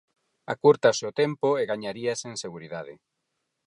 [0.53, 2.93] Acúrtase o tempo e gañaríase en seguridade...